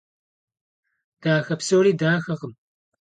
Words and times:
Дахэ 1.21 1.55
псори 1.59 1.91
дахэкъым. 1.99 2.53